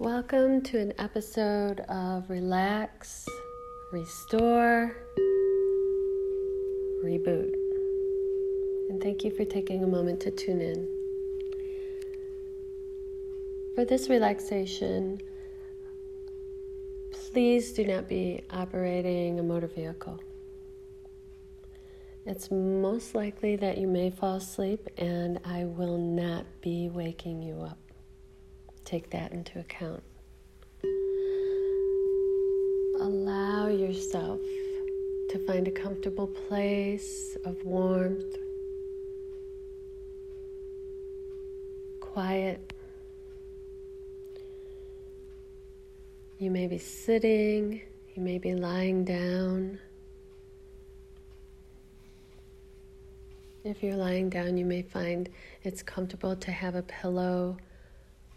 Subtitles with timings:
[0.00, 3.26] Welcome to an episode of Relax,
[3.90, 4.96] Restore,
[7.04, 7.52] Reboot.
[8.90, 10.88] And thank you for taking a moment to tune in.
[13.74, 15.20] For this relaxation,
[17.10, 20.20] please do not be operating a motor vehicle.
[22.24, 27.62] It's most likely that you may fall asleep, and I will not be waking you
[27.62, 27.87] up
[28.88, 30.02] take that into account.
[32.98, 34.40] Allow yourself
[35.28, 38.34] to find a comfortable place of warmth,
[42.00, 42.72] quiet.
[46.38, 47.82] You may be sitting,
[48.14, 49.78] you may be lying down.
[53.64, 55.28] If you're lying down, you may find
[55.62, 57.58] it's comfortable to have a pillow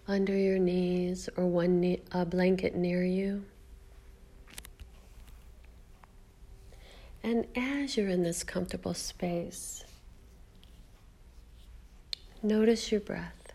[0.07, 3.45] under your knees or one knee, a blanket near you.
[7.23, 9.83] And as you're in this comfortable space,
[12.41, 13.53] notice your breath.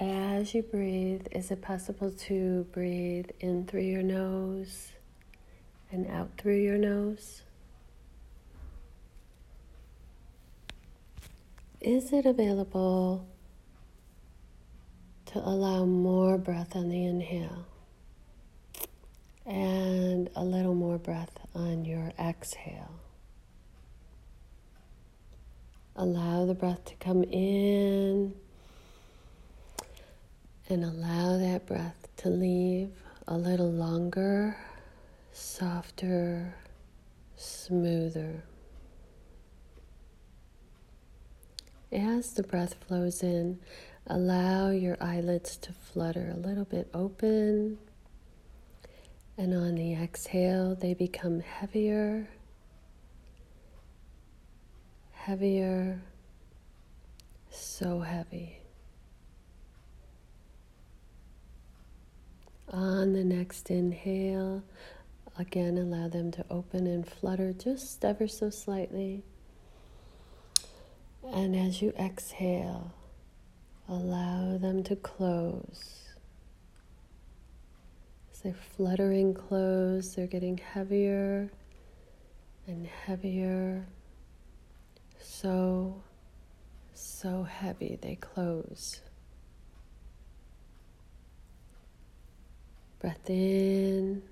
[0.00, 4.88] As you breathe, is it possible to breathe in through your nose
[5.92, 7.42] and out through your nose?
[11.82, 13.26] Is it available
[15.26, 17.66] to allow more breath on the inhale
[19.44, 22.94] and a little more breath on your exhale?
[25.96, 28.32] Allow the breath to come in
[30.68, 32.92] and allow that breath to leave
[33.26, 34.56] a little longer,
[35.32, 36.54] softer,
[37.36, 38.44] smoother.
[41.92, 43.58] As the breath flows in,
[44.06, 47.76] allow your eyelids to flutter a little bit open.
[49.36, 52.28] And on the exhale, they become heavier,
[55.12, 56.00] heavier,
[57.50, 58.58] so heavy.
[62.70, 64.62] On the next inhale,
[65.38, 69.24] again allow them to open and flutter just ever so slightly.
[71.24, 72.92] And as you exhale,
[73.88, 76.08] allow them to close.
[78.32, 81.50] As they're fluttering close, they're getting heavier
[82.66, 83.86] and heavier.
[85.20, 86.02] So,
[86.94, 89.00] so heavy they close.
[93.00, 94.22] Breath in.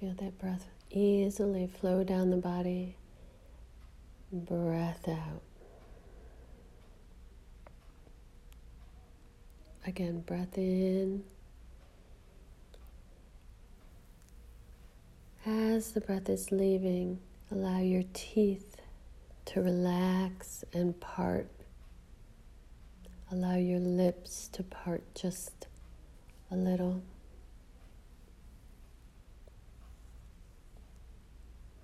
[0.00, 2.97] Feel that breath easily flow down the body
[4.32, 5.42] breath out.
[9.86, 11.24] Again, breath in.
[15.46, 18.76] As the breath is leaving, allow your teeth
[19.46, 21.48] to relax and part.
[23.32, 25.68] Allow your lips to part just
[26.50, 27.02] a little.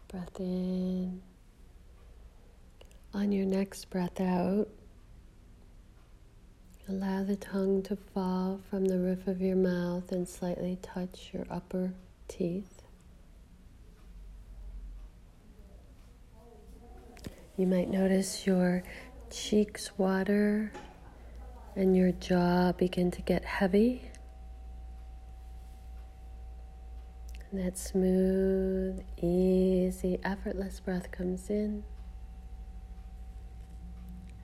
[0.09, 1.23] Breath in.
[3.15, 4.67] On your next breath out,
[6.89, 11.47] allow the tongue to fall from the roof of your mouth and slightly touch your
[11.49, 11.95] upper
[12.27, 12.83] teeth.
[17.57, 18.83] You might notice your
[19.31, 20.73] cheeks water
[21.77, 24.11] and your jaw begin to get heavy.
[27.53, 31.85] And that smooth, easy, effortless breath comes in.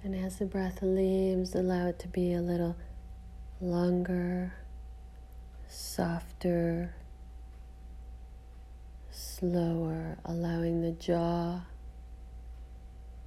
[0.02, 2.74] And as the breath leaves, allow it to be a little
[3.60, 4.54] longer,
[5.68, 6.94] softer,
[9.10, 11.60] slower, allowing the jaw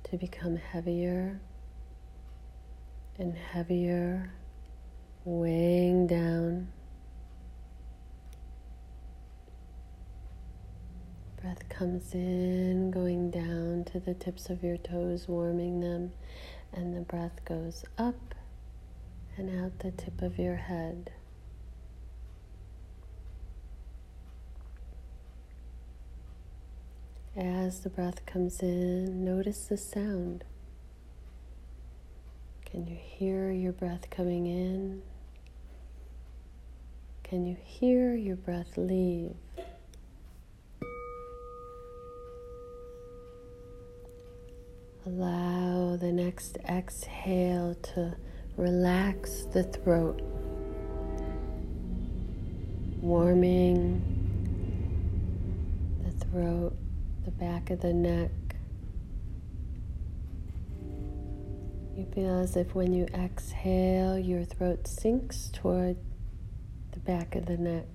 [0.05, 1.39] to become heavier
[3.19, 4.31] and heavier,
[5.25, 6.69] weighing down.
[11.39, 16.13] Breath comes in, going down to the tips of your toes, warming them
[16.73, 18.35] and the breath goes up
[19.37, 21.11] and out the tip of your head.
[27.35, 30.43] As the breath comes in, notice the sound.
[32.65, 35.01] Can you hear your breath coming in?
[37.23, 39.35] Can you hear your breath leave?
[45.05, 45.62] Allow
[45.97, 48.15] the next exhale to
[48.55, 50.21] Relax the throat,
[53.01, 53.99] warming
[56.05, 56.77] the throat,
[57.25, 58.29] the back of the neck.
[61.97, 65.97] You feel as if when you exhale, your throat sinks toward
[66.91, 67.87] the back of the neck.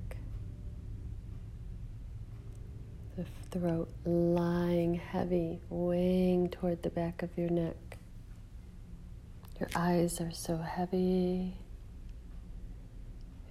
[3.16, 7.87] The throat lying heavy, weighing toward the back of your neck.
[9.60, 11.56] Your eyes are so heavy.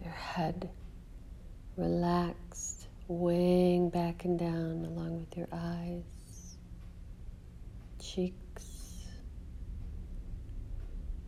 [0.02, 0.70] Your head
[1.76, 6.58] relaxed, weighing back and down along with your eyes,
[8.00, 9.04] cheeks,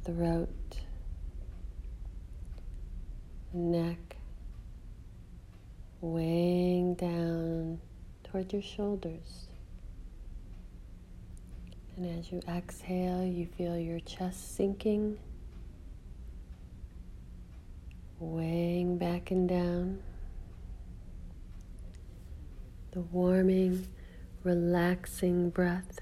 [0.06, 0.50] throat,
[3.54, 4.16] neck,
[6.00, 7.80] weighing down
[8.24, 9.49] toward your shoulders.
[12.00, 15.18] And as you exhale, you feel your chest sinking,
[18.20, 20.02] weighing back and down.
[22.92, 23.86] The warming,
[24.46, 26.00] relaxing breath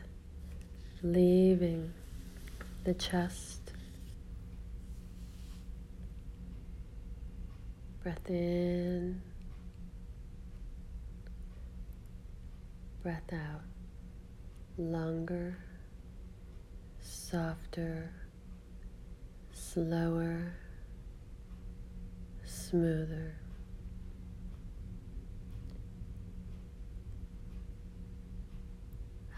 [1.02, 1.92] leaving
[2.84, 3.72] the chest.
[8.04, 9.20] Breath in,
[13.02, 13.64] breath out.
[14.78, 15.58] Longer
[17.08, 18.12] softer,
[19.52, 20.54] slower,
[22.44, 23.36] smoother.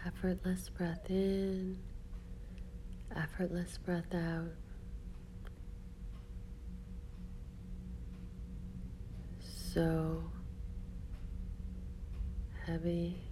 [0.06, 1.78] Effortless breath in,
[3.14, 4.50] effortless breath out.
[9.40, 10.24] So
[12.66, 13.29] heavy